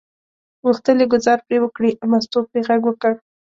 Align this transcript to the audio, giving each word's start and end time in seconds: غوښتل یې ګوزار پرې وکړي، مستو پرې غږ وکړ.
غوښتل 0.65 0.97
یې 1.01 1.07
ګوزار 1.13 1.39
پرې 1.45 1.57
وکړي، 1.61 1.91
مستو 2.11 2.39
پرې 2.49 2.61
غږ 2.67 2.81
وکړ. 2.87 3.13